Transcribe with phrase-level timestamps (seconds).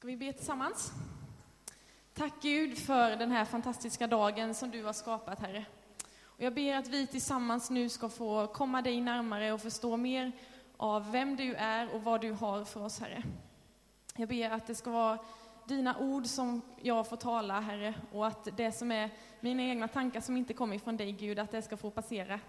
[0.00, 0.92] Ska vi be tillsammans?
[2.14, 5.64] Tack Gud för den här fantastiska dagen som du har skapat, Herre.
[6.22, 10.32] Och jag ber att vi tillsammans nu ska få komma dig närmare och förstå mer
[10.76, 13.22] av vem du är och vad du har för oss, Herre.
[14.16, 15.18] Jag ber att det ska vara
[15.64, 19.10] dina ord som jag får tala, Herre, och att det som är
[19.40, 22.40] mina egna tankar som inte kommer från dig, Gud, att det ska få passera.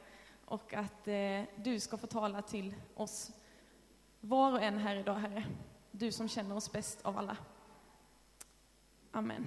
[0.45, 3.31] Och att eh, du ska få tala till oss,
[4.19, 5.45] var och en här idag, Herre.
[5.91, 7.37] Du som känner oss bäst av alla.
[9.11, 9.45] Amen.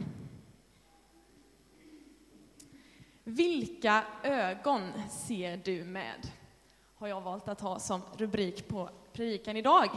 [3.25, 6.31] Vilka ögon ser du med?
[6.95, 9.91] Har jag valt att ha som rubrik på predikan idag.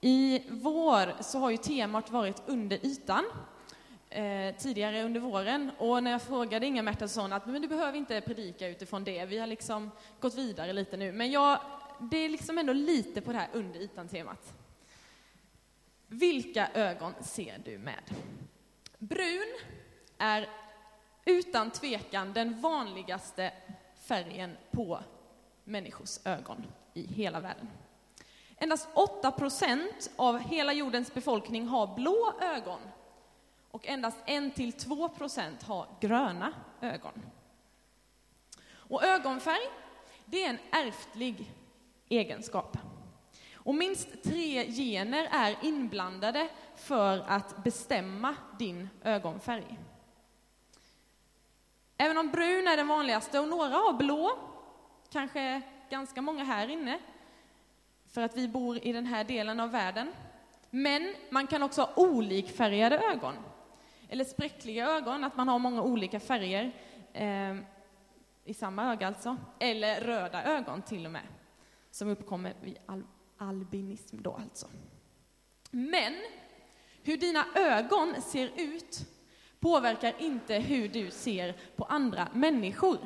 [0.00, 3.24] I vår så har ju temat varit under ytan
[4.10, 8.20] eh, tidigare under våren och när jag frågade Inga Märtensson att men du behöver inte
[8.20, 11.12] predika utifrån det, vi har liksom gått vidare lite nu.
[11.12, 11.60] Men jag,
[12.00, 14.54] det är liksom ändå lite på det här under ytan-temat.
[16.06, 18.14] Vilka ögon ser du med?
[18.98, 19.54] Brun
[20.18, 20.48] är
[21.24, 23.52] utan tvekan den vanligaste
[23.94, 25.00] färgen på
[25.64, 27.68] människors ögon i hela världen.
[28.56, 32.80] Endast 8 procent av hela jordens befolkning har blå ögon
[33.70, 37.22] och endast 1-2 procent har gröna ögon.
[38.66, 39.68] Och ögonfärg,
[40.24, 41.52] det är en ärftlig
[42.08, 42.78] egenskap.
[43.64, 49.78] Och minst tre gener är inblandade för att bestämma din ögonfärg.
[51.96, 54.38] Även om brun är den vanligaste och några har blå,
[55.10, 56.98] kanske ganska många här inne,
[58.06, 60.12] för att vi bor i den här delen av världen.
[60.70, 63.34] Men man kan också ha olikfärgade ögon,
[64.08, 66.72] eller spräckliga ögon, att man har många olika färger
[67.12, 67.56] eh,
[68.44, 71.26] i samma öga alltså, eller röda ögon till och med,
[71.90, 73.02] som uppkommer vid all
[73.48, 74.66] albinism då alltså.
[75.70, 76.14] Men
[77.02, 79.06] hur dina ögon ser ut
[79.60, 82.98] påverkar inte hur du ser på andra människor.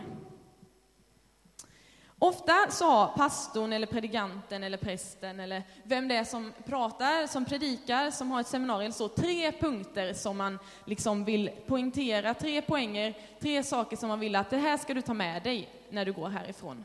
[2.21, 7.45] Ofta så har pastorn eller predikanten eller prästen eller vem det är som pratar, som
[7.45, 13.19] predikar, som har ett seminarium, så tre punkter som man liksom vill poängtera, tre poänger,
[13.41, 16.13] tre saker som man vill att det här ska du ta med dig när du
[16.13, 16.85] går härifrån.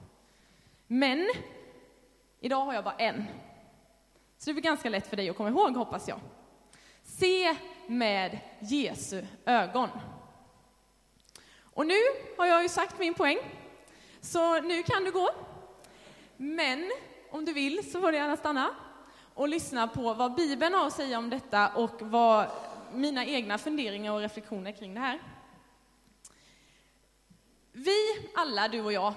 [0.88, 1.30] Men
[2.44, 3.26] idag har jag bara en.
[4.38, 6.20] Så det blir ganska lätt för dig att komma ihåg, hoppas jag.
[7.04, 7.56] Se
[7.88, 9.90] med Jesu ögon.
[11.74, 11.98] Och nu
[12.38, 13.38] har jag ju sagt min poäng.
[14.22, 15.30] Så nu kan du gå.
[16.38, 16.92] Men
[17.32, 18.76] om du vill så får du gärna stanna
[19.34, 22.48] och lyssna på vad Bibeln har att säga om detta och vad
[22.94, 25.20] mina egna funderingar och reflektioner kring det här.
[27.72, 29.14] Vi alla, du och jag,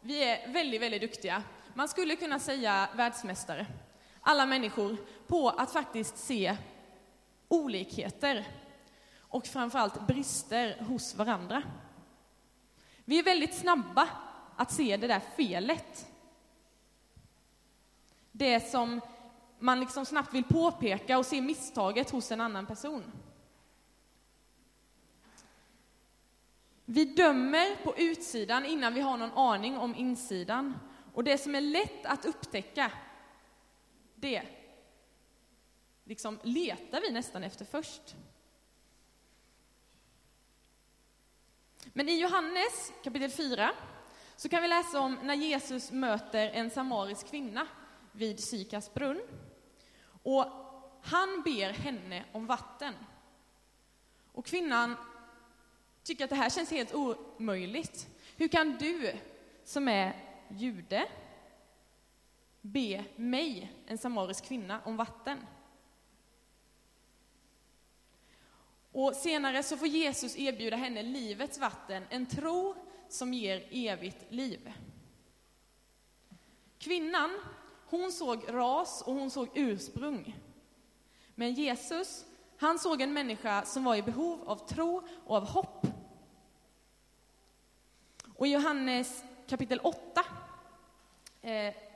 [0.00, 1.42] vi är väldigt, väldigt duktiga.
[1.76, 3.66] Man skulle kunna säga världsmästare,
[4.20, 6.56] alla människor, på att faktiskt se
[7.48, 8.46] olikheter
[9.20, 11.62] och framförallt brister hos varandra.
[13.04, 14.08] Vi är väldigt snabba
[14.56, 16.06] att se det där felet.
[18.32, 19.00] Det som
[19.58, 23.12] man liksom snabbt vill påpeka och se misstaget hos en annan person.
[26.84, 30.74] Vi dömer på utsidan innan vi har någon aning om insidan.
[31.16, 32.92] Och det som är lätt att upptäcka,
[34.14, 34.42] det
[36.04, 38.16] liksom letar vi nästan efter först.
[41.92, 43.70] Men i Johannes kapitel 4
[44.36, 47.66] så kan vi läsa om när Jesus möter en samarisk kvinna
[48.12, 49.20] vid Sykars brunn.
[50.22, 50.46] Och
[51.02, 52.94] han ber henne om vatten.
[54.32, 54.96] Och kvinnan
[56.02, 58.08] tycker att det här känns helt omöjligt.
[58.36, 59.14] Hur kan du,
[59.64, 61.08] som är jude,
[62.60, 65.38] be mig, en samarisk kvinna, om vatten?
[68.92, 72.74] Och senare så får Jesus erbjuda henne livets vatten, en tro
[73.08, 74.72] som ger evigt liv.
[76.78, 77.38] Kvinnan,
[77.86, 80.36] hon såg ras och hon såg ursprung.
[81.34, 82.24] Men Jesus,
[82.56, 85.86] han såg en människa som var i behov av tro och av hopp.
[88.34, 90.24] Och i Johannes kapitel 8,
[91.42, 91.50] eh,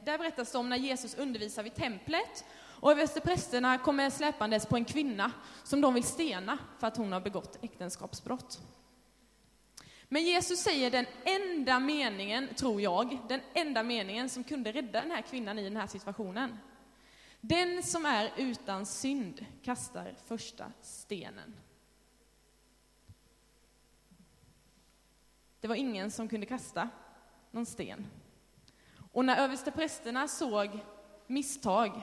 [0.05, 2.45] där berättas det om när Jesus undervisar vid templet
[2.81, 5.33] och översteprästerna kommer släpandes på en kvinna
[5.65, 8.61] som de vill stena för att hon har begått äktenskapsbrott.
[10.09, 15.11] Men Jesus säger den enda meningen, tror jag, den enda meningen som kunde rädda den
[15.11, 16.59] här kvinnan i den här situationen.
[17.41, 21.57] Den som är utan synd kastar första stenen.
[25.61, 26.89] Det var ingen som kunde kasta
[27.51, 28.07] någon sten.
[29.13, 30.79] Och när översteprästerna såg
[31.27, 32.03] misstag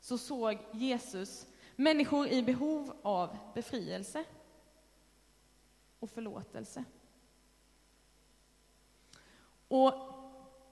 [0.00, 1.46] så såg Jesus
[1.80, 4.24] Människor i behov av befrielse
[5.98, 6.84] och förlåtelse.
[9.68, 9.94] Och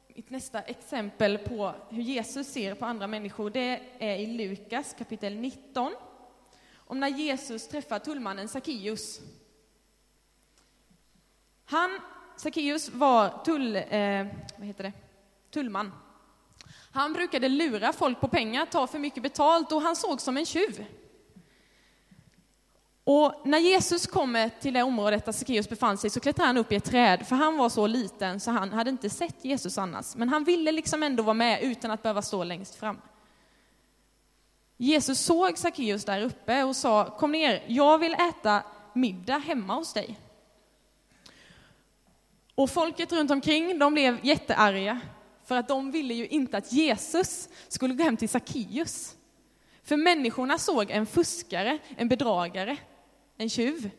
[0.08, 5.36] mitt nästa exempel på hur Jesus ser på andra människor, det är i Lukas kapitel
[5.36, 5.94] 19.
[6.74, 9.20] Om när Jesus träffar tullmannen Sackeus.
[11.64, 12.00] Han,
[12.36, 14.92] Sackeus var tull, eh, vad heter det?
[15.50, 15.92] tullman.
[16.92, 20.46] Han brukade lura folk på pengar, ta för mycket betalt och han såg som en
[20.46, 20.84] tjuv.
[23.04, 26.72] Och när Jesus kommer till det området där Sackeus befann sig så klättrar han upp
[26.72, 30.16] i ett träd, för han var så liten så han hade inte sett Jesus annars.
[30.16, 33.00] Men han ville liksom ändå vara med utan att behöva stå längst fram.
[34.76, 38.62] Jesus såg Sackeus där uppe och sa, kom ner, jag vill äta
[38.92, 40.18] middag hemma hos dig.
[42.56, 45.00] Och folket runt omkring, de blev jättearga,
[45.44, 49.16] för att de ville ju inte att Jesus skulle gå hem till Sackeus.
[49.82, 52.76] För människorna såg en fuskare, en bedragare,
[53.36, 53.90] en tjuv.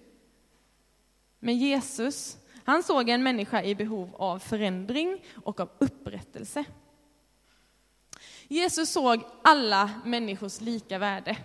[1.39, 6.63] Men Jesus, han såg en människa i behov av förändring och av upprättelse.
[8.47, 11.37] Jesus såg alla människors lika värde.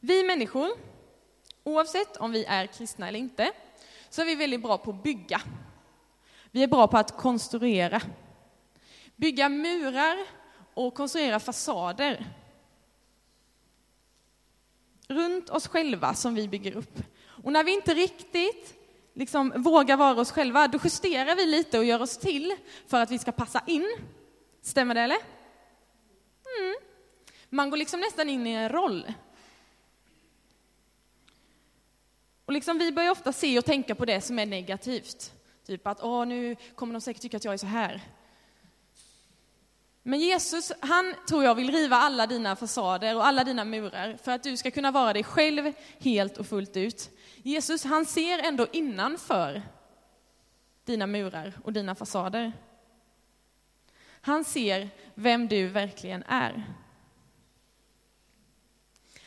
[0.00, 0.68] Vi människor,
[1.64, 3.52] oavsett om vi är kristna eller inte,
[4.10, 5.40] så är vi väldigt bra på att bygga.
[6.50, 8.00] Vi är bra på att konstruera.
[9.16, 10.18] Bygga murar
[10.74, 12.26] och konstruera fasader
[15.08, 17.02] runt oss själva som vi bygger upp.
[17.44, 18.74] Och när vi inte riktigt
[19.14, 22.56] liksom vågar vara oss själva, då justerar vi lite och gör oss till
[22.86, 23.86] för att vi ska passa in.
[24.62, 25.18] Stämmer det eller?
[26.58, 26.74] Mm.
[27.48, 29.12] Man går liksom nästan in i en roll.
[32.52, 35.32] Och liksom vi börjar ofta se och tänka på det som är negativt.
[35.66, 38.00] Typ att, åh, nu kommer de säkert tycka att jag är så här.
[40.02, 44.32] Men Jesus, han tror jag vill riva alla dina fasader och alla dina murar för
[44.32, 47.10] att du ska kunna vara dig själv helt och fullt ut.
[47.42, 49.62] Jesus, han ser ändå innanför
[50.84, 52.52] dina murar och dina fasader.
[54.20, 56.64] Han ser vem du verkligen är.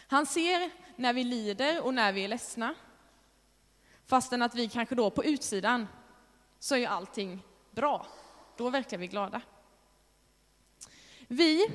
[0.08, 2.76] Han ser när vi lider och när vi är ledsna.
[4.06, 5.88] Fastän att vi kanske då på utsidan
[6.60, 8.08] så är allting bra.
[8.58, 9.42] Då verkar vi glada.
[11.28, 11.68] Vi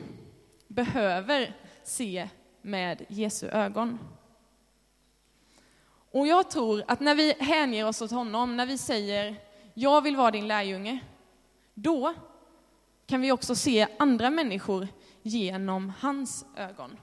[0.69, 2.29] behöver se
[2.63, 3.99] med Jesu ögon.
[6.13, 9.37] Och jag tror att när vi hänger oss åt honom, när vi säger
[9.75, 10.99] jag vill vara din lärjunge,
[11.75, 12.15] då
[13.07, 14.89] kan vi också se andra människor
[15.23, 16.97] genom hans ögon.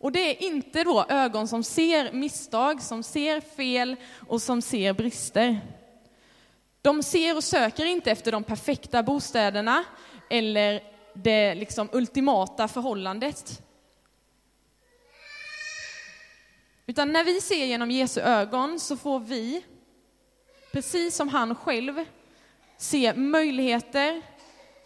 [0.00, 3.96] Och det är inte då ögon som ser misstag, som ser fel
[4.28, 5.60] och som ser brister.
[6.82, 9.84] De ser och söker inte efter de perfekta bostäderna
[10.30, 10.82] eller
[11.14, 13.62] det liksom ultimata förhållandet.
[16.86, 19.64] Utan när vi ser genom Jesu ögon så får vi,
[20.72, 22.04] precis som han själv,
[22.76, 24.22] se möjligheter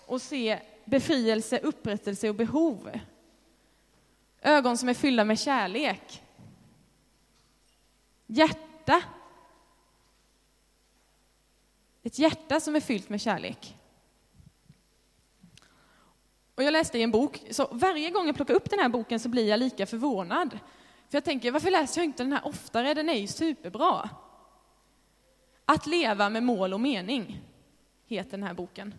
[0.06, 2.90] och se befrielse, upprättelse och behov.
[4.46, 6.22] Ögon som är fyllda med kärlek.
[8.26, 9.02] Hjärta.
[12.02, 13.76] Ett hjärta som är fyllt med kärlek.
[16.54, 19.20] Och jag läste i en bok, så varje gång jag plockar upp den här boken
[19.20, 20.50] så blir jag lika förvånad.
[21.08, 22.94] För jag tänker, varför läser jag inte den här oftare?
[22.94, 24.10] Den är ju superbra.
[25.64, 27.40] Att leva med mål och mening,
[28.06, 28.94] heter den här boken.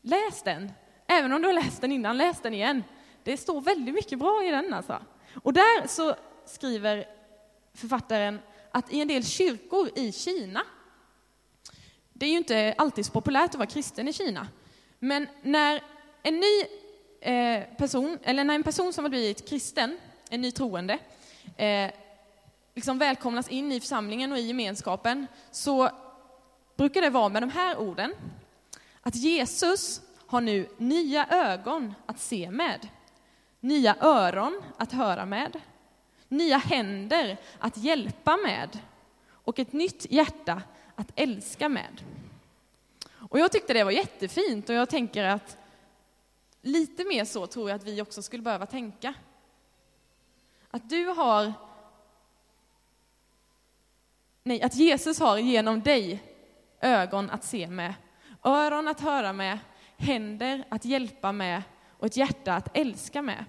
[0.00, 0.72] Läs den!
[1.06, 2.82] Även om du har läst den innan, läs den igen.
[3.24, 5.02] Det står väldigt mycket bra i den alltså.
[5.42, 6.14] Och där så
[6.46, 7.06] skriver
[7.74, 8.38] författaren
[8.70, 10.62] att i en del kyrkor i Kina,
[12.12, 14.48] det är ju inte alltid så populärt att vara kristen i Kina,
[14.98, 15.82] men när
[16.22, 16.62] en ny
[17.20, 19.98] eh, person, eller när en person som har blivit kristen,
[20.30, 20.98] en ny troende,
[21.56, 21.90] eh,
[22.74, 25.90] liksom välkomnas in i församlingen och i gemenskapen, så
[26.76, 28.14] brukar det vara med de här orden.
[29.02, 32.88] Att Jesus har nu nya ögon att se med,
[33.62, 35.60] nya öron att höra med,
[36.28, 38.78] nya händer att hjälpa med
[39.30, 40.62] och ett nytt hjärta
[40.94, 42.02] att älska med.
[43.12, 45.56] Och jag tyckte det var jättefint och jag tänker att
[46.62, 49.14] lite mer så tror jag att vi också skulle behöva tänka.
[50.70, 51.52] Att du har,
[54.42, 56.22] nej, att Jesus har genom dig
[56.80, 57.94] ögon att se med,
[58.42, 59.58] öron att höra med,
[59.96, 61.62] händer att hjälpa med
[62.02, 63.44] och ett hjärta att älska med.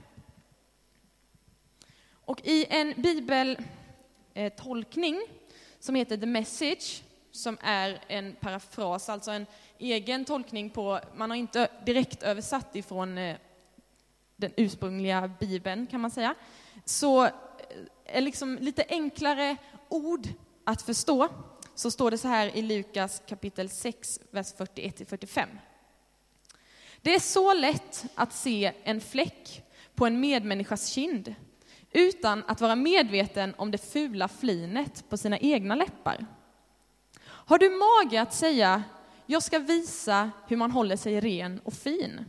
[2.11, 5.21] Och i en bibeltolkning
[5.79, 9.45] som heter The Message som är en parafras, alltså en
[9.77, 13.37] egen tolkning på, man har inte direkt översatt ifrån eh,
[14.35, 16.35] den ursprungliga bibeln kan man säga,
[16.85, 17.31] så eh,
[18.05, 19.57] är liksom lite enklare
[19.89, 20.27] ord
[20.63, 21.27] att förstå,
[21.75, 25.47] så står det så här i Lukas kapitel 6, vers 41-45.
[27.03, 29.63] Det är så lätt att se en fläck
[29.95, 31.35] på en medmänniskas kind
[31.91, 36.25] utan att vara medveten om det fula flinet på sina egna läppar.
[37.25, 38.83] Har du mage att säga
[39.25, 42.25] jag ska visa hur man håller sig ren och fin,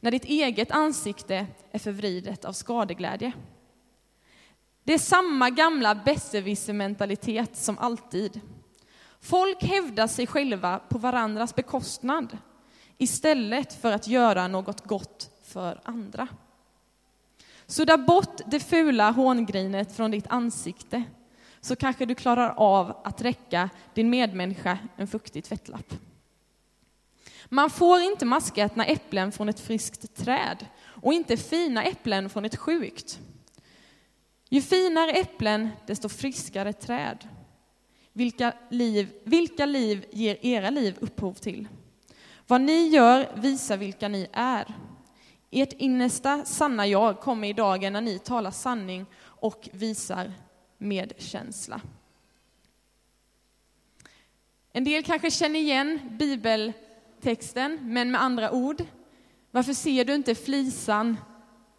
[0.00, 3.32] när ditt eget ansikte är förvridet av skadeglädje?
[4.84, 8.40] Det är samma gamla besserwisser-mentalitet som alltid.
[9.20, 12.38] Folk hävdar sig själva på varandras bekostnad
[12.98, 16.28] istället för att göra något gott för andra.
[17.66, 21.02] Sudda bort det fula hångrinet från ditt ansikte
[21.60, 25.94] så kanske du klarar av att räcka din medmänniska en fuktig tvättlapp.
[27.48, 32.56] Man får inte maskätna äpplen från ett friskt träd och inte fina äpplen från ett
[32.56, 33.20] sjukt.
[34.48, 37.28] Ju finare äpplen, desto friskare träd.
[38.12, 41.68] Vilka liv, vilka liv ger era liv upphov till?
[42.46, 44.74] Vad ni gör visar vilka ni är.
[45.50, 50.32] Ert innersta sanna jag kommer i dagen när ni talar sanning och visar
[50.78, 51.80] medkänsla.
[54.72, 58.82] En del kanske känner igen bibeltexten, men med andra ord.
[59.50, 61.16] Varför ser du inte flisan?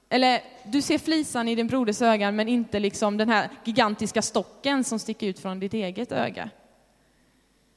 [0.09, 4.83] Eller du ser flisan i din broders öga, men inte liksom den här gigantiska stocken
[4.83, 6.50] som sticker ut från ditt eget öga.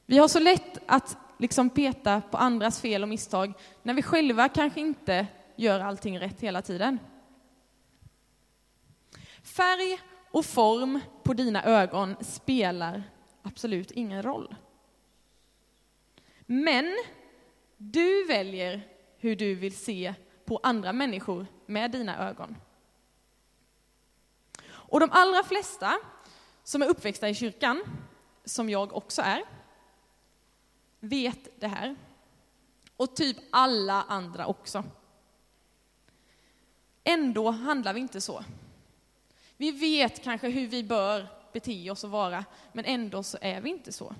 [0.05, 4.49] Vi har så lätt att liksom peta på andras fel och misstag när vi själva
[4.49, 6.99] kanske inte gör allting rätt hela tiden.
[9.43, 9.99] Färg
[10.31, 13.03] och form på dina ögon spelar
[13.41, 14.55] absolut ingen roll.
[16.45, 16.97] Men
[17.77, 20.13] du väljer hur du vill se
[20.45, 22.55] på andra människor med dina ögon.
[24.69, 25.93] Och de allra flesta
[26.63, 27.83] som är uppväxta i kyrkan,
[28.45, 29.43] som jag också är,
[31.01, 31.95] vet det här.
[32.97, 34.83] Och typ alla andra också.
[37.03, 38.43] Ändå handlar vi inte så.
[39.57, 43.69] Vi vet kanske hur vi bör bete oss och vara, men ändå så är vi
[43.69, 44.15] inte så.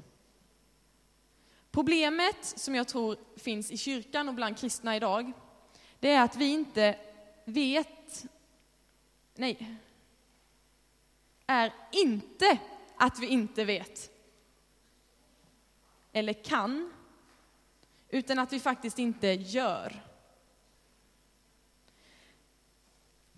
[1.72, 5.32] Problemet som jag tror finns i kyrkan och bland kristna idag,
[6.00, 7.00] det är att vi inte
[7.46, 8.26] vet,
[9.36, 9.76] nej,
[11.48, 12.58] är inte
[12.98, 14.12] att vi inte vet
[16.14, 16.94] eller kan,
[18.10, 20.04] utan att vi faktiskt inte gör.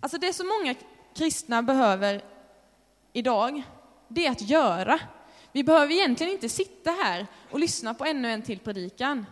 [0.00, 0.74] Alltså det som många
[1.14, 2.22] kristna behöver
[3.12, 3.62] idag,
[4.08, 5.00] det är att göra.
[5.52, 9.26] Vi behöver egentligen inte sitta här och lyssna på ännu en till predikan.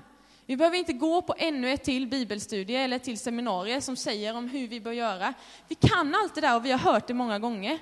[0.46, 4.48] Vi behöver inte gå på ännu ett till bibelstudie eller till seminarier som säger om
[4.48, 5.34] hur vi bör göra.
[5.68, 7.78] Vi kan allt det där och vi har hört det många gånger.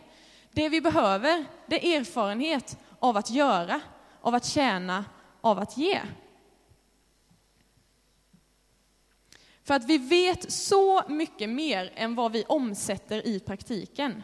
[0.52, 3.80] Det vi behöver, det är erfarenhet av att göra,
[4.20, 5.04] av att tjäna,
[5.40, 6.00] av att ge.
[9.62, 14.22] För att vi vet så mycket mer än vad vi omsätter i praktiken.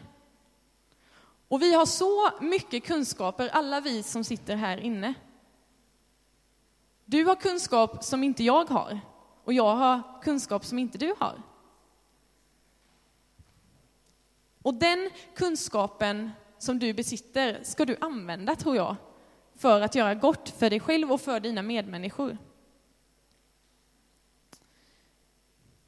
[1.48, 5.14] Och vi har så mycket kunskaper, alla vi som sitter här inne.
[7.04, 9.00] Du har kunskap som inte jag har,
[9.44, 11.42] och jag har kunskap som inte du har.
[14.62, 18.96] Och den kunskapen som du besitter ska du använda, tror jag,
[19.56, 22.38] för att göra gott för dig själv och för dina medmänniskor.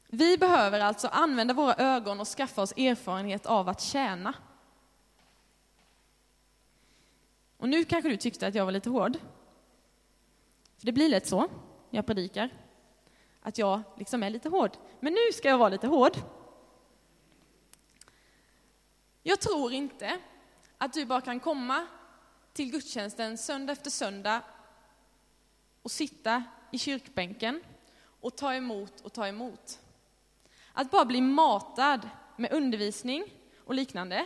[0.07, 4.33] Vi behöver alltså använda våra ögon och skaffa oss erfarenhet av att tjäna.
[7.57, 9.17] Och nu kanske du tyckte att jag var lite hård.
[10.77, 11.39] För det blir lätt så,
[11.89, 12.49] när jag predikar,
[13.41, 14.71] att jag liksom är lite hård.
[14.99, 16.17] Men nu ska jag vara lite hård.
[19.23, 20.19] Jag tror inte
[20.77, 21.87] att du bara kan komma
[22.59, 24.41] till gudstjänsten söndag efter söndag
[25.81, 27.63] och sitta i kyrkbänken
[28.21, 29.79] och ta emot och ta emot.
[30.73, 33.23] Att bara bli matad med undervisning
[33.65, 34.25] och liknande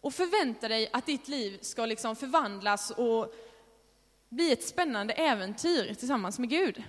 [0.00, 3.34] och förvänta dig att ditt liv ska liksom förvandlas och
[4.28, 6.82] bli ett spännande äventyr tillsammans med Gud.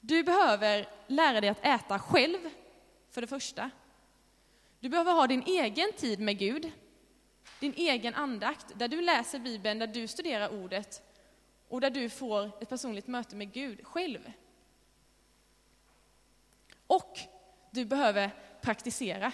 [0.00, 2.38] Du behöver lära dig att äta själv,
[3.10, 3.70] för det första.
[4.80, 6.72] Du behöver ha din egen tid med Gud,
[7.60, 11.02] din egen andakt, där du läser Bibeln, där du studerar ordet
[11.68, 14.32] och där du får ett personligt möte med Gud själv.
[16.86, 17.18] Och
[17.70, 19.32] du behöver praktisera.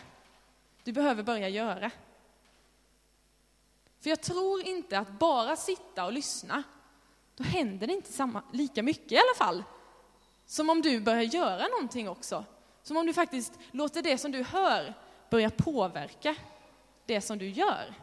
[0.85, 1.90] Du behöver börja göra.
[4.00, 6.62] För jag tror inte att bara sitta och lyssna,
[7.37, 9.64] då händer det inte samma, lika mycket i alla fall.
[10.47, 12.45] Som om du börjar göra någonting också.
[12.83, 14.95] Som om du faktiskt låter det som du hör
[15.31, 16.37] börja påverka
[17.07, 17.95] det som du gör.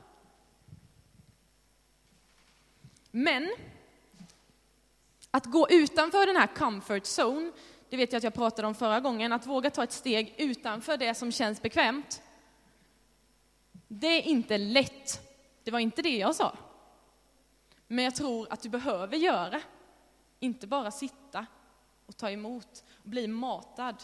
[3.12, 3.56] Men
[5.32, 7.52] att gå utanför den här comfort zone,
[7.90, 10.98] det vet jag att jag pratade om förra gången, att våga ta ett steg utanför
[10.98, 12.22] det som känns bekvämt.
[13.88, 15.28] Det är inte lätt.
[15.64, 16.58] Det var inte det jag sa.
[17.88, 19.62] Men jag tror att du behöver göra,
[20.40, 21.46] inte bara sitta
[22.06, 24.04] och ta emot och bli matad.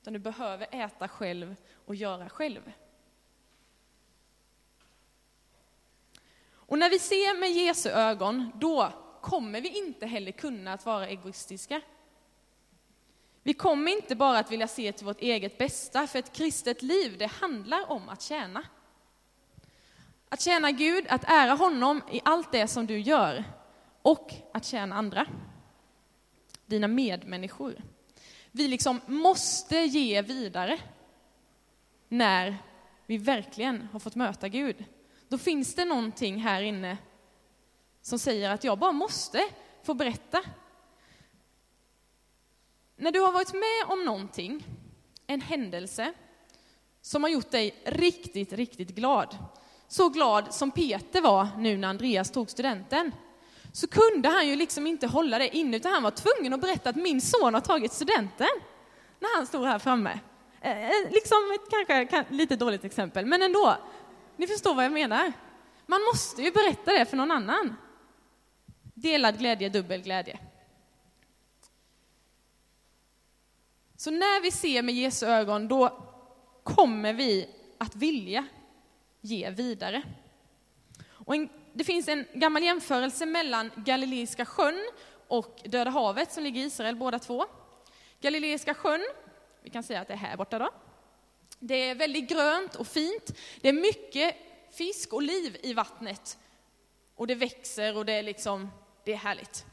[0.00, 2.72] Utan du behöver äta själv och göra själv.
[6.68, 11.08] Och när vi ser med Jesu ögon, då kommer vi inte heller kunna att vara
[11.08, 11.80] egoistiska.
[13.42, 17.18] Vi kommer inte bara att vilja se till vårt eget bästa, för ett kristet liv,
[17.18, 18.64] det handlar om att tjäna.
[20.28, 23.44] Att tjäna Gud, att ära honom i allt det som du gör
[24.02, 25.26] och att tjäna andra.
[26.66, 27.76] Dina medmänniskor.
[28.50, 30.78] Vi liksom måste ge vidare
[32.08, 32.56] när
[33.06, 34.84] vi verkligen har fått möta Gud.
[35.28, 36.98] Då finns det någonting här inne
[38.02, 39.48] som säger att jag bara måste
[39.82, 40.42] få berätta.
[42.96, 44.64] När du har varit med om någonting,
[45.26, 46.12] en händelse,
[47.02, 49.36] som har gjort dig riktigt, riktigt glad,
[49.88, 53.12] så glad som Peter var nu när Andreas tog studenten,
[53.72, 56.90] så kunde han ju liksom inte hålla det inne, utan han var tvungen att berätta
[56.90, 58.48] att min son har tagit studenten,
[59.20, 60.20] när han stod här framme.
[60.60, 63.76] Eh, eh liksom ett kanske lite dåligt exempel, men ändå.
[64.38, 65.32] Ni förstår vad jag menar.
[65.86, 67.76] Man måste ju berätta det för någon annan.
[68.94, 70.38] Delad glädje, dubbel glädje.
[73.96, 76.04] Så när vi ser med Jesu ögon, då
[76.62, 78.46] kommer vi att vilja
[79.20, 80.02] ge vidare.
[81.08, 84.90] Och en, det finns en gammal jämförelse mellan Galileiska sjön
[85.28, 87.46] och Döda havet som ligger i Israel båda två.
[88.20, 89.04] Galileiska sjön,
[89.62, 90.70] vi kan säga att det är här borta då.
[91.58, 93.38] Det är väldigt grönt och fint.
[93.60, 94.36] Det är mycket
[94.70, 96.38] fisk och liv i vattnet.
[97.14, 98.70] Och det växer och det är liksom,
[99.04, 99.66] det är härligt.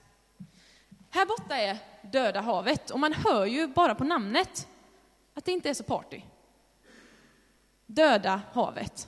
[1.09, 1.77] Här borta är
[2.11, 4.67] Döda havet och man hör ju bara på namnet
[5.33, 6.21] att det inte är så party.
[7.85, 9.07] Döda havet.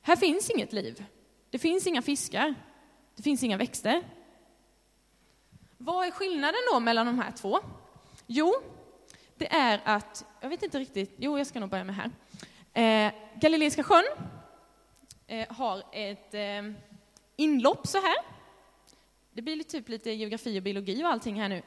[0.00, 1.04] Här finns inget liv.
[1.50, 2.54] Det finns inga fiskar.
[3.16, 4.02] Det finns inga växter.
[5.78, 7.60] Vad är skillnaden då mellan de här två?
[8.26, 8.54] Jo,
[9.42, 12.10] det är att, jag vet inte riktigt, jo jag ska nog börja med här.
[13.06, 14.04] Eh, Galileiska sjön
[15.26, 16.72] eh, har ett eh,
[17.36, 18.16] inlopp så här.
[19.32, 21.62] Det blir typ lite geografi och biologi och allting här nu.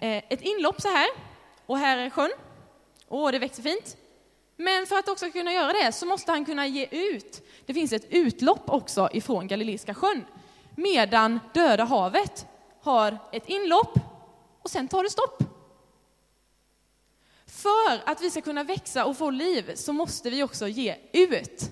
[0.00, 1.08] Eh, ett inlopp så här,
[1.66, 2.30] och här är sjön.
[3.08, 3.96] Åh, det växer fint.
[4.56, 7.42] Men för att också kunna göra det så måste han kunna ge ut.
[7.66, 10.24] Det finns ett utlopp också ifrån Galileiska sjön.
[10.76, 12.46] Medan Döda havet
[12.80, 13.98] har ett inlopp
[14.62, 15.49] och sen tar det stopp.
[17.62, 21.70] För att vi ska kunna växa och få liv så måste vi också ge ut.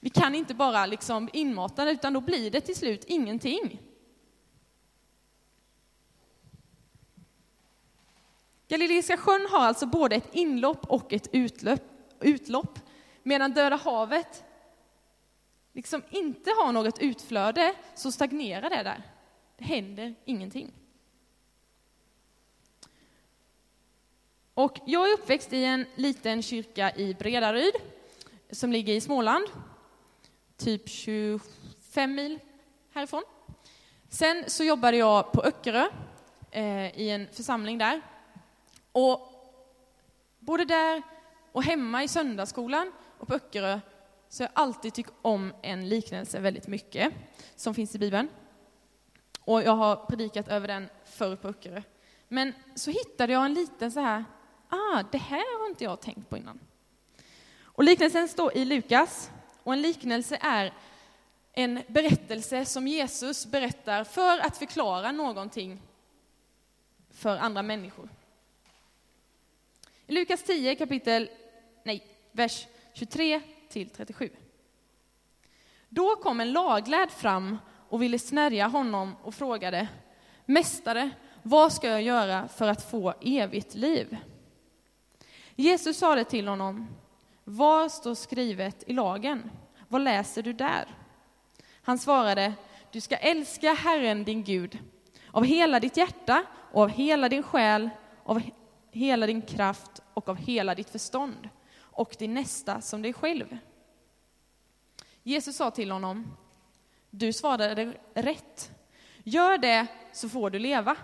[0.00, 3.80] Vi kan inte bara liksom inmata det, utan då blir det till slut ingenting.
[8.68, 11.82] Galileiska sjön har alltså både ett inlopp och ett utlöp,
[12.20, 12.78] utlopp,
[13.22, 14.44] medan Döda havet
[15.72, 19.02] liksom inte har något utflöde, så stagnerar det där.
[19.56, 20.72] Det händer ingenting.
[24.54, 27.74] Och jag är uppväxt i en liten kyrka i Bredaryd,
[28.50, 29.46] som ligger i Småland,
[30.56, 32.38] typ 25 mil
[32.92, 33.22] härifrån.
[34.08, 35.88] Sen så jobbade jag på Öckerö,
[36.50, 38.00] eh, i en församling där.
[38.92, 39.32] Och
[40.38, 41.02] både där
[41.52, 43.80] och hemma i söndagsskolan och på Öckerö
[44.28, 47.12] så har jag alltid tyckt om en liknelse väldigt mycket,
[47.56, 48.28] som finns i Bibeln.
[49.40, 51.82] Och jag har predikat över den förr på Öckerö.
[52.28, 54.24] Men så hittade jag en liten så här
[54.74, 56.60] ah, det här har inte jag tänkt på innan.
[57.62, 59.30] Och liknelsen står i Lukas,
[59.62, 60.72] och en liknelse är
[61.52, 65.82] en berättelse som Jesus berättar för att förklara någonting
[67.10, 68.08] för andra människor.
[70.06, 71.30] I Lukas 10 kapitel,
[71.82, 74.30] nej, vers 23 till 37.
[75.88, 77.58] Då kom en laglärd fram
[77.88, 79.88] och ville snärja honom och frågade
[80.46, 81.10] Mästare,
[81.42, 84.16] vad ska jag göra för att få evigt liv?
[85.56, 86.88] Jesus sade till honom,
[87.44, 89.50] vad står skrivet i lagen?
[89.88, 90.88] Vad läser du där?
[91.82, 92.52] Han svarade,
[92.92, 94.78] du ska älska Herren din Gud
[95.30, 97.90] av hela ditt hjärta och av hela din själ,
[98.24, 98.42] av
[98.90, 103.58] hela din kraft och av hela ditt förstånd och din nästa som dig själv.
[105.22, 106.36] Jesus sa till honom,
[107.10, 108.70] du svarade rätt.
[109.24, 110.96] Gör det så får du leva.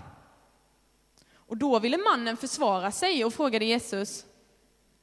[1.35, 4.27] Och då ville mannen försvara sig och frågade Jesus,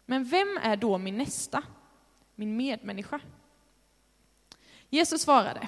[0.10, 1.64] men vem är då min nästa,
[2.36, 3.20] min medmänniska?
[4.90, 5.68] Jesus svarade,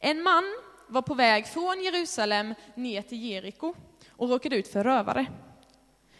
[0.00, 0.44] en man
[0.86, 3.74] var på väg från Jerusalem ner till Jeriko
[4.10, 5.26] och råkade ut för rövare.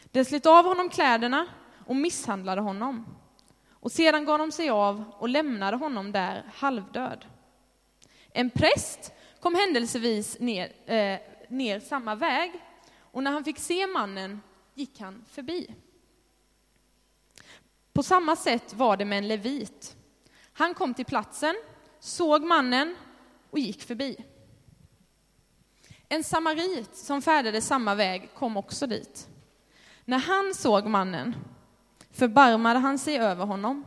[0.05, 1.47] De slet av honom kläderna
[1.87, 3.07] och misshandlade honom.
[3.71, 7.25] Och sedan gav de sig av och lämnade honom där halvdöd.
[8.33, 12.53] En präst kom händelsevis ner, eh, ner samma väg
[12.99, 14.41] och när han fick se mannen
[14.75, 15.75] gick han förbi.
[17.93, 19.97] På samma sätt var det med en levit.
[20.53, 21.55] Han kom till platsen,
[22.01, 22.97] såg mannen
[23.51, 24.17] och gick förbi.
[26.09, 29.29] En samarit som färdade samma väg kom också dit.
[30.05, 31.35] När han såg mannen
[32.11, 33.85] förbarmade han sig över honom.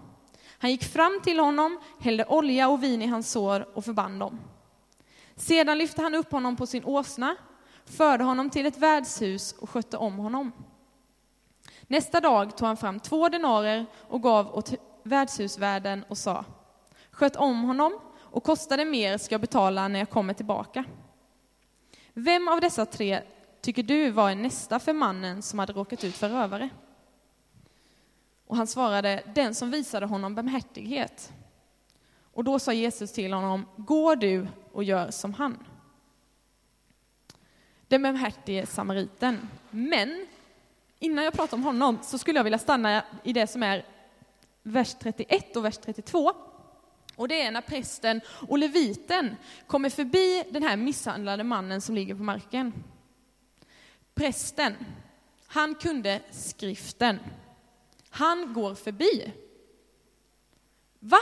[0.57, 4.39] Han gick fram till honom, hällde olja och vin i hans sår och förband dem.
[5.35, 7.35] Sedan lyfte han upp honom på sin åsna,
[7.85, 10.51] förde honom till ett värdshus och skötte om honom.
[11.87, 16.45] Nästa dag tog han fram två denarer och gav åt värdshusvärden och sa,
[17.11, 20.85] sköt om honom och kostade mer ska jag betala när jag kommer tillbaka.
[22.13, 23.21] Vem av dessa tre
[23.61, 26.69] tycker du var en nästa för mannen som hade råkat ut för rövare?
[28.47, 31.33] Och han svarade, den som visade honom barmhärtighet.
[32.33, 35.63] Och då sa Jesus till honom, gå du och gör som han.
[37.87, 39.49] Den barmhärtige samariten.
[39.69, 40.27] Men
[40.99, 43.85] innan jag pratar om honom så skulle jag vilja stanna i det som är
[44.63, 46.31] vers 31 och vers 32.
[47.15, 49.35] Och det är när prästen och leviten
[49.67, 52.73] kommer förbi den här misshandlade mannen som ligger på marken.
[54.13, 54.75] Prästen,
[55.47, 57.19] han kunde skriften.
[58.09, 59.33] Han går förbi.
[60.99, 61.19] Va?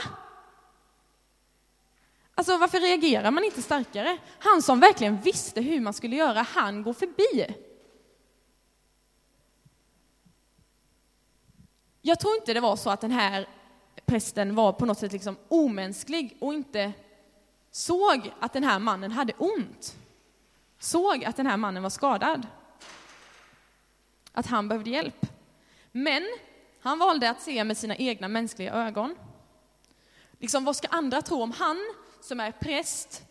[2.34, 4.18] Alltså varför reagerar man inte starkare?
[4.38, 7.54] Han som verkligen visste hur man skulle göra, han går förbi.
[12.06, 13.48] Jag tror inte det var så att den här
[14.06, 16.92] prästen var på något sätt liksom omänsklig och inte
[17.70, 19.96] såg att den här mannen hade ont.
[20.78, 22.46] Såg att den här mannen var skadad.
[24.32, 25.26] Att han behövde hjälp.
[25.92, 26.22] Men
[26.80, 29.16] han valde att se med sina egna mänskliga ögon.
[30.38, 33.22] Liksom, vad ska andra tro om han, som är präst,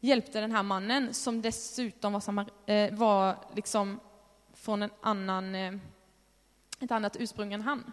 [0.00, 4.00] hjälpte den här mannen, som dessutom var, samma, eh, var liksom
[4.54, 5.74] från en annan, eh,
[6.80, 7.92] ett annat ursprung än han.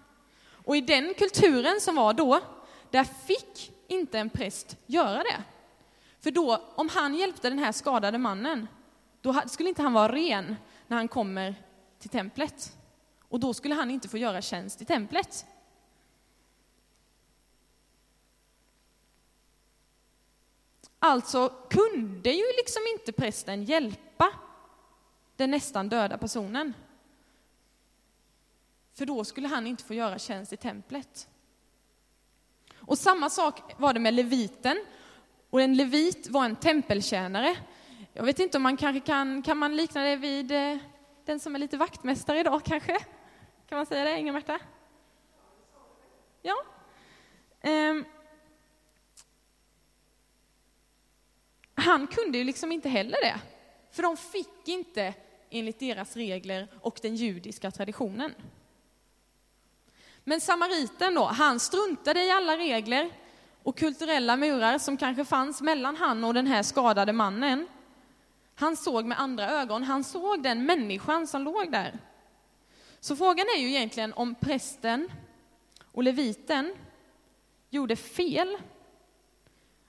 [0.70, 2.40] Och i den kulturen som var då,
[2.90, 5.44] där fick inte en präst göra det.
[6.20, 8.68] För då, om han hjälpte den här skadade mannen,
[9.22, 10.56] då skulle inte han vara ren
[10.88, 11.56] när han kommer
[12.00, 12.78] till templet.
[13.30, 15.46] Och då skulle han inte få göra tjänst i templet.
[21.00, 24.34] Alltså kunde ju liksom inte prästen hjälpa
[25.36, 26.74] den nästan döda personen.
[29.00, 31.30] För då skulle han inte få göra tjänst i templet.
[32.76, 34.86] Och samma sak var det med leviten.
[35.50, 37.58] Och en levit var en tempeltjänare.
[38.14, 40.78] Jag vet inte om man kanske kan, kan man likna det vid eh,
[41.26, 43.00] den som är lite vaktmästare idag kanske?
[43.70, 44.60] Kan man säga det, Inga-Märta?
[46.42, 46.56] Ja.
[47.64, 48.06] Um,
[51.76, 53.40] han kunde ju liksom inte heller det,
[53.92, 55.14] för de fick inte
[55.50, 58.36] enligt deras regler och den judiska traditionen.
[60.30, 63.12] Men samariten då, han struntade i alla regler
[63.64, 67.68] och kulturella murar som kanske fanns mellan han och den här skadade mannen.
[68.56, 72.00] Han såg med andra ögon, han såg den människan som låg där.
[73.00, 75.12] Så frågan är ju egentligen om prästen
[75.92, 76.76] och leviten
[77.70, 78.58] gjorde fel.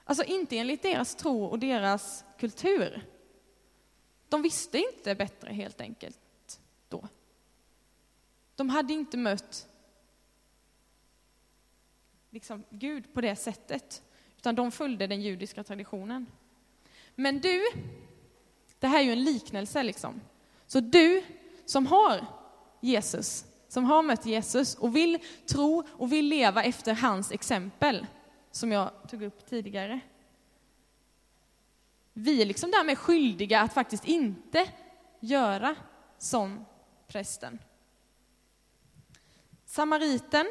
[0.05, 3.07] Alltså inte enligt deras tro och deras kultur.
[4.29, 7.09] De visste inte bättre helt enkelt då.
[8.57, 9.67] De hade inte mött
[12.31, 14.03] liksom Gud på det sättet,
[14.37, 16.27] utan de följde den judiska traditionen.
[17.15, 17.63] Men du,
[18.79, 20.21] det här är ju en liknelse liksom.
[20.67, 21.23] Så du
[21.65, 22.27] som har
[22.81, 28.07] Jesus, som har mött Jesus och vill tro och vill leva efter hans exempel,
[28.51, 30.01] som jag tog upp tidigare.
[32.13, 34.69] Vi är liksom därmed skyldiga att faktiskt inte
[35.21, 35.77] göra
[36.19, 36.65] som
[37.07, 37.59] prästen.
[39.65, 40.47] Samariten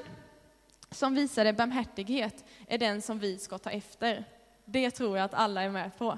[0.91, 4.25] som visade barmhärtighet är den som vi ska ta efter.
[4.65, 6.17] Det tror jag att alla är med på.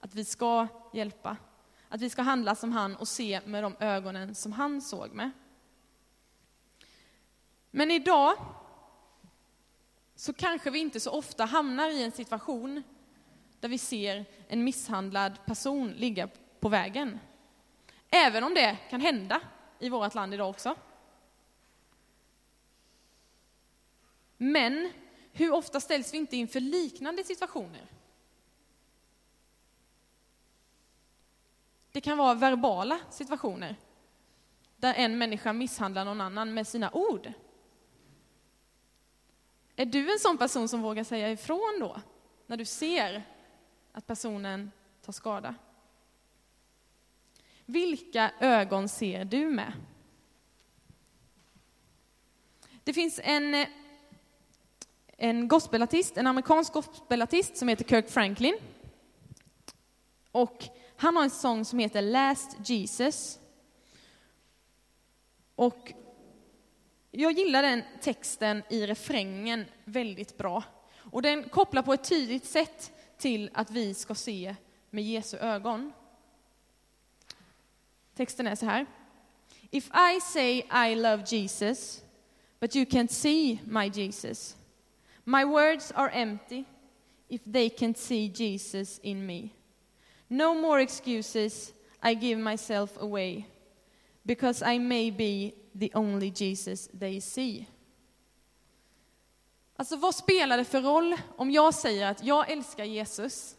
[0.00, 1.36] Att vi ska hjälpa.
[1.88, 5.30] Att vi ska handla som han och se med de ögonen som han såg med.
[7.70, 8.36] Men idag
[10.14, 12.82] så kanske vi inte så ofta hamnar i en situation
[13.60, 16.28] där vi ser en misshandlad person ligga
[16.60, 17.18] på vägen.
[18.10, 19.40] Även om det kan hända
[19.78, 20.74] i vårt land idag också.
[24.36, 24.92] Men
[25.32, 27.86] hur ofta ställs vi inte inför liknande situationer?
[31.92, 33.76] Det kan vara verbala situationer
[34.76, 37.32] där en människa misshandlar någon annan med sina ord.
[39.76, 42.00] Är du en sån person som vågar säga ifrån då,
[42.46, 43.22] när du ser
[43.92, 44.70] att personen
[45.02, 45.54] tar skada?
[47.64, 49.72] Vilka ögon ser du med?
[52.84, 53.68] Det finns en, eh,
[55.16, 58.58] en gospelartist, en amerikansk gospelartist som heter Kirk Franklin.
[60.30, 60.64] Och
[60.96, 63.38] han har en sång som heter Last Jesus.
[65.54, 65.92] Och
[67.10, 70.62] jag gillar den texten i refrängen väldigt bra.
[70.96, 74.54] Och den kopplar på ett tydligt sätt till att vi ska se
[74.90, 75.92] med Jesu ögon.
[78.14, 78.86] Texten är så här.
[79.70, 82.02] If I say I love Jesus,
[82.60, 84.56] but you can't see my Jesus,
[85.26, 86.64] my words are empty
[87.28, 89.50] if they can't see Jesus in me.
[90.28, 93.46] No more excuses, I give myself away,
[94.24, 97.66] because I may be the only Jesus they see.
[99.76, 103.56] Alltså vad spelar det för roll om jag säger att jag älskar Jesus?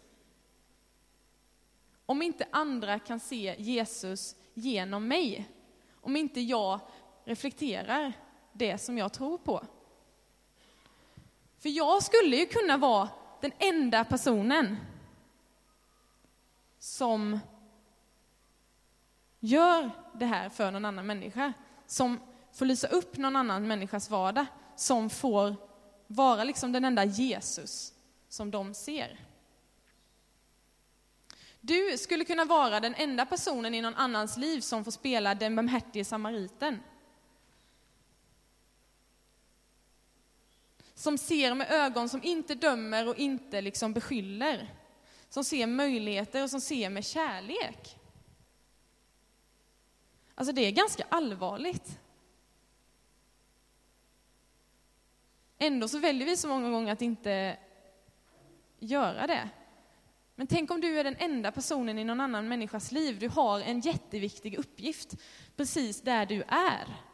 [2.06, 5.50] Om inte andra kan se Jesus genom mig.
[6.02, 6.80] Om inte jag
[7.26, 8.14] reflekterar
[8.54, 9.66] det som jag tror på.
[11.68, 13.10] För jag skulle ju kunna vara
[13.42, 14.78] den enda personen
[16.80, 17.40] som
[19.40, 21.54] gör det här för någon annan människa.
[21.88, 22.20] Som
[22.54, 24.46] får lysa upp någon annan människas vardag.
[24.76, 25.56] Som får
[26.08, 27.94] vara liksom den enda Jesus
[28.30, 29.20] som de ser.
[31.62, 35.56] Du skulle kunna vara den enda personen i någon annans liv som får spela den
[35.56, 36.80] barmhärtige samariten.
[40.98, 44.74] Som ser med ögon som inte dömer och inte liksom beskyller.
[45.30, 48.00] Som ser möjligheter och som ser med kärlek.
[50.36, 52.00] Alltså det är ganska allvarligt.
[55.58, 57.58] Ändå så väljer vi så många gånger att inte
[58.80, 59.50] göra det.
[60.36, 63.20] Men tänk om du är den enda personen i någon annan människas liv.
[63.20, 65.16] Du har en jätteviktig uppgift
[65.56, 67.07] precis där du är.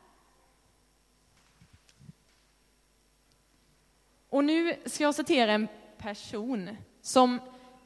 [4.34, 5.68] Och nu ska jag citera en
[5.98, 7.40] person som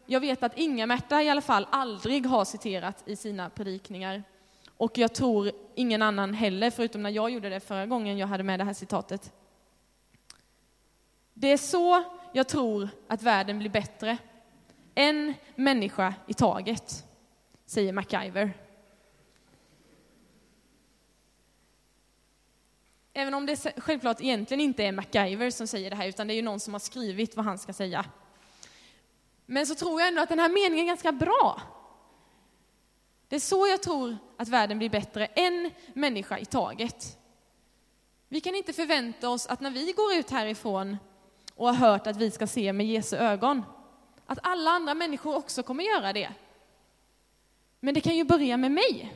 [0.06, 4.24] jag vet att Inga-Märta i alla fall aldrig har citerat i sina predikningar.
[4.78, 8.44] Och jag tror ingen annan heller, förutom när jag gjorde det förra gången jag hade
[8.44, 9.34] med det här citatet.
[11.34, 14.18] Det är så jag tror att världen blir bättre.
[14.96, 17.06] En människa i taget,
[17.66, 18.54] säger MacGyver.
[23.20, 26.36] Även om det självklart egentligen inte är MacGyver som säger det här, utan det är
[26.36, 28.06] ju någon som har skrivit vad han ska säga.
[29.46, 31.62] Men så tror jag ändå att den här meningen är ganska bra.
[33.28, 37.18] Det är så jag tror att världen blir bättre, en människa i taget.
[38.28, 40.98] Vi kan inte förvänta oss att när vi går ut härifrån
[41.56, 43.64] och har hört att vi ska se med Jesu ögon,
[44.26, 46.30] att alla andra människor också kommer göra det.
[47.80, 49.14] Men det kan ju börja med mig.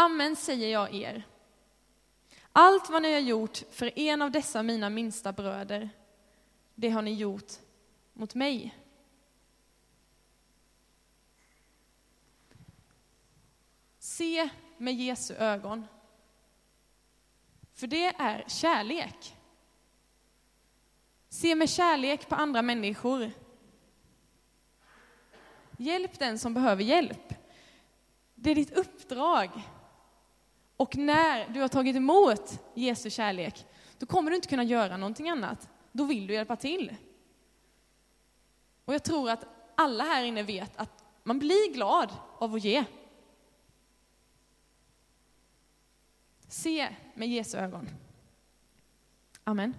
[0.00, 1.22] Amen säger jag er.
[2.52, 5.90] Allt vad ni har gjort för en av dessa mina minsta bröder,
[6.74, 7.52] det har ni gjort
[8.12, 8.78] mot mig.
[13.98, 15.86] Se med Jesu ögon.
[17.72, 19.36] För det är kärlek.
[21.28, 23.32] Se med kärlek på andra människor.
[25.78, 27.34] Hjälp den som behöver hjälp.
[28.34, 29.50] Det är ditt uppdrag.
[30.80, 33.66] Och när du har tagit emot Jesu kärlek,
[33.98, 35.68] då kommer du inte kunna göra någonting annat.
[35.92, 36.96] Då vill du hjälpa till.
[38.84, 42.84] Och jag tror att alla här inne vet att man blir glad av att ge.
[46.48, 47.88] Se med Jesu ögon.
[49.44, 49.74] Amen.